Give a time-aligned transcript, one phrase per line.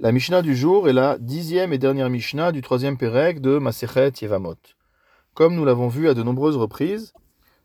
[0.00, 4.12] La Mishnah du jour est la dixième et dernière Mishnah du troisième Pérec de Masechet
[4.22, 4.54] Yevamot.
[5.34, 7.12] Comme nous l'avons vu à de nombreuses reprises,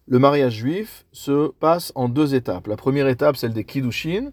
[0.07, 2.65] le mariage juif se passe en deux étapes.
[2.65, 4.31] La première étape, celle des Kiddushin,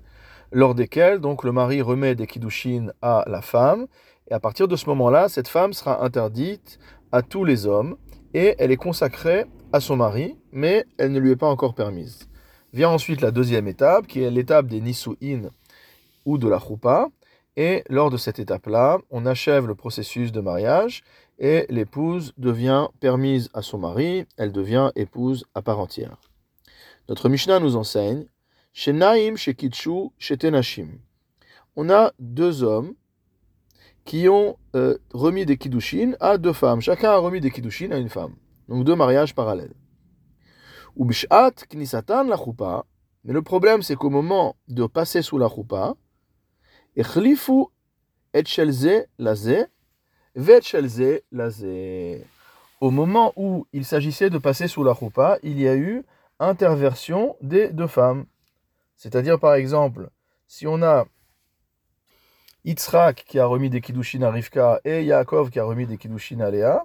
[0.51, 3.86] lors desquelles donc le mari remet des Kiddushin à la femme,
[4.30, 6.79] et à partir de ce moment-là, cette femme sera interdite
[7.12, 7.98] à tous les hommes,
[8.32, 9.45] et elle est consacrée
[9.75, 12.30] à son mari, mais elle ne lui est pas encore permise.
[12.73, 15.51] Vient ensuite la deuxième étape, qui est l'étape des Nisu'in
[16.25, 17.11] ou de la Choupa,
[17.61, 21.02] et lors de cette étape-là, on achève le processus de mariage
[21.38, 26.16] et l'épouse devient permise à son mari, elle devient épouse à part entière.
[27.10, 28.24] Notre Mishnah nous enseigne
[28.73, 31.01] Shenaim Shekitshu Shetenashim.
[31.77, 32.95] On a deux hommes
[34.06, 36.80] qui ont euh, remis des kiddushin à deux femmes.
[36.80, 38.37] Chacun a remis des kiddushin à une femme.
[38.70, 39.74] Donc deux mariages parallèles.
[40.96, 42.38] Ou bishat knisatan la.
[43.24, 45.95] Mais le problème, c'est qu'au moment de passer sous la choupa,
[52.80, 56.05] au moment où il s'agissait de passer sous la roupa, il y a eu
[56.38, 58.27] interversion des deux femmes.
[58.97, 60.10] C'est-à-dire, par exemple,
[60.47, 61.07] si on a
[62.65, 66.41] Yitzhak qui a remis des kiddushin à Rivka et Yaakov qui a remis des kiddushin
[66.41, 66.84] à Léa,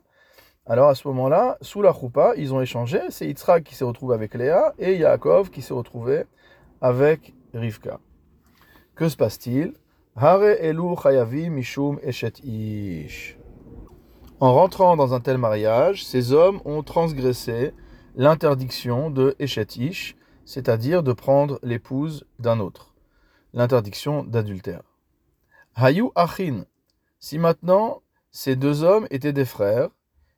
[0.65, 2.99] alors à ce moment-là, sous la roupa, ils ont échangé.
[3.09, 6.23] C'est Yitzhak qui s'est retrouvé avec Léa et Yaakov qui s'est retrouvé
[6.81, 7.99] avec Rivka.
[8.95, 9.73] Que se passe-t-il?
[10.17, 10.37] En
[14.53, 17.73] rentrant dans un tel mariage, ces hommes ont transgressé
[18.15, 22.95] l'interdiction de eshet ish, c'est-à-dire de prendre l'épouse d'un autre,
[23.53, 24.83] l'interdiction d'adultère.
[25.75, 26.63] Hayu achin.
[27.19, 29.89] Si maintenant ces deux hommes étaient des frères,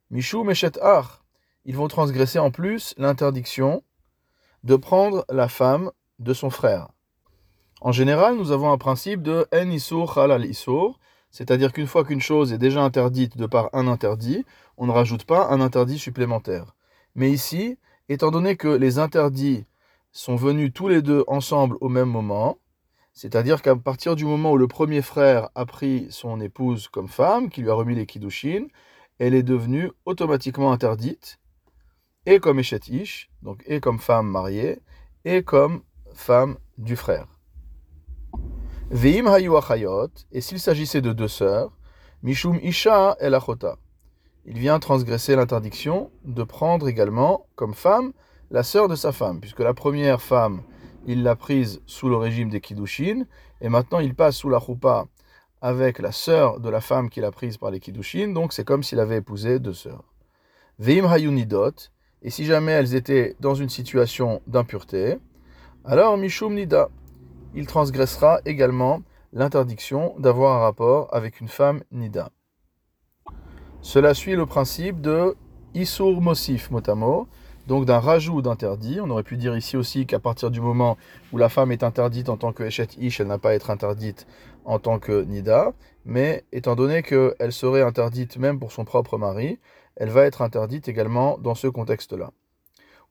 [0.10, 1.22] mishum eshet ach,
[1.66, 3.84] ils vont transgresser en plus l'interdiction
[4.64, 6.88] de prendre la femme de son frère.
[7.80, 12.22] En général, nous avons un principe de en isur halal isur, c'est-à-dire qu'une fois qu'une
[12.22, 14.46] chose est déjà interdite de par un interdit,
[14.78, 16.76] on ne rajoute pas un interdit supplémentaire.
[17.14, 17.78] Mais ici,
[18.10, 19.66] étant donné que les interdits
[20.12, 22.58] sont venus tous les deux ensemble au même moment,
[23.14, 27.50] c'est-à-dire qu'à partir du moment où le premier frère a pris son épouse comme femme,
[27.50, 28.68] qui lui a remis les kiddushin,
[29.20, 31.40] elle est devenue automatiquement interdite,
[32.26, 34.80] et comme Ish, donc et comme femme mariée,
[35.26, 35.82] et comme
[36.14, 37.37] femme du frère.
[38.90, 39.52] Veim hayu
[40.32, 41.72] et s'il s'agissait de deux sœurs,
[42.24, 43.78] mishum isha el achota.
[44.46, 48.14] Il vient transgresser l'interdiction de prendre également comme femme
[48.50, 50.62] la sœur de sa femme, puisque la première femme,
[51.06, 53.26] il l'a prise sous le régime des kiddushin,
[53.60, 55.08] et maintenant il passe sous la choupa
[55.60, 58.84] avec la sœur de la femme qu'il a prise par les kiddushin, donc c'est comme
[58.84, 60.06] s'il avait épousé deux sœurs.
[60.80, 61.74] Veim nidot,
[62.22, 65.18] et si jamais elles étaient dans une situation d'impureté,
[65.84, 66.90] alors mishum nida,
[67.58, 69.02] il transgressera également
[69.34, 72.30] l'interdiction d'avoir un rapport avec une femme nida.
[73.82, 75.36] Cela suit le principe de
[75.74, 77.28] Isur Mosif Motamo,
[77.66, 79.00] donc d'un rajout d'interdit.
[79.02, 80.98] On aurait pu dire ici aussi qu'à partir du moment
[81.34, 83.72] où la femme est interdite en tant que Eshet Ish, elle n'a pas à être
[83.72, 84.28] interdite
[84.64, 85.74] en tant que Nida,
[86.06, 89.58] mais étant donné qu'elle serait interdite même pour son propre mari,
[89.96, 92.30] elle va être interdite également dans ce contexte-là.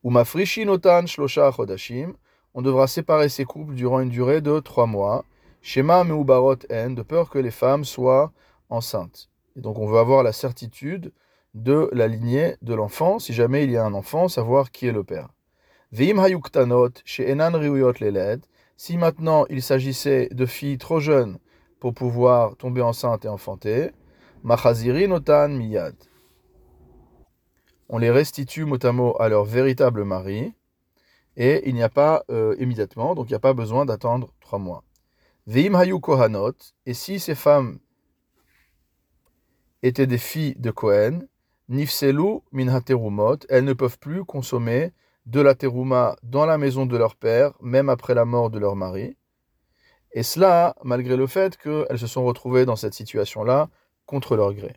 [0.05, 0.23] Uma
[0.65, 2.13] Notan Shlosha Chodashim,
[2.57, 5.27] on devra séparer ces couples durant une durée de trois mois.
[5.61, 8.33] Shema meubarot en, de peur que les femmes soient
[8.71, 9.29] enceintes.
[9.57, 11.13] Et donc on veut avoir la certitude
[11.53, 14.93] de la lignée de l'enfant, si jamais il y a un enfant, savoir qui est
[14.93, 15.29] le père.
[15.93, 16.93] Hayuktanot.
[18.79, 21.39] Si maintenant il s'agissait de filles trop jeunes
[21.79, 23.91] pour pouvoir tomber enceinte et enfanter,
[24.43, 25.95] notan miyad.
[27.91, 30.55] On les restitue mot à mot à leur véritable mari
[31.37, 34.59] et il n'y a pas euh, immédiatement, donc il n'y a pas besoin d'attendre trois
[34.59, 34.83] mois.
[35.47, 36.55] Veim hayu kohanot,
[36.87, 37.79] et si ces femmes
[39.83, 41.29] étaient des filles de Kohen,
[41.69, 44.93] nifselu min haterumot, elles ne peuvent plus consommer
[45.27, 48.77] de la teruma dans la maison de leur père, même après la mort de leur
[48.77, 49.17] mari.
[50.13, 53.69] Et cela, malgré le fait qu'elles se sont retrouvées dans cette situation-là
[54.07, 54.77] contre leur gré.